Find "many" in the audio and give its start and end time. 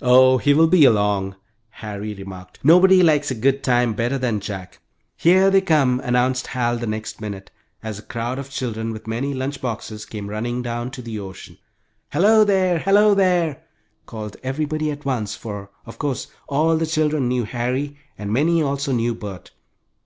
9.08-9.34, 18.32-18.62